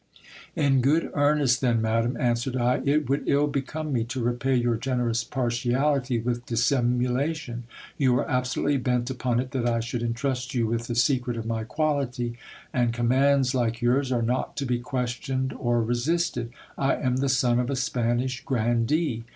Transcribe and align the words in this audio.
In 0.55 0.81
good 0.81 1.11
earnest 1.13 1.61
then, 1.61 1.79
madam, 1.79 2.17
answered 2.19 2.57
I, 2.57 2.81
it 2.85 3.07
would 3.07 3.21
ill 3.29 3.45
become 3.45 3.93
me 3.93 4.03
to 4.05 4.23
repay 4.23 4.55
your 4.55 4.75
generous 4.75 5.23
partiality 5.23 6.17
with 6.19 6.43
dis 6.47 6.65
simulation. 6.65 7.65
You 7.99 8.15
are 8.17 8.27
absolutely 8.27 8.77
bent 8.77 9.11
upon 9.11 9.39
it, 9.39 9.51
that 9.51 9.67
I 9.69 9.79
should 9.79 10.01
entrust 10.01 10.55
you 10.55 10.65
with 10.65 10.87
the 10.87 10.95
secret 10.95 11.37
of 11.37 11.45
my 11.45 11.63
quality, 11.65 12.35
and 12.73 12.93
commands 12.93 13.53
like 13.53 13.79
yours 13.83 14.11
are 14.11 14.23
not 14.23 14.57
to 14.57 14.65
be 14.65 14.79
questioned 14.79 15.53
or 15.53 15.83
re 15.83 15.93
sisted. 15.93 16.49
I 16.79 16.95
am 16.95 17.17
the 17.17 17.29
son 17.29 17.59
of 17.59 17.69
a 17.69 17.75
Spanish 17.75 18.43
grandee. 18.43 19.23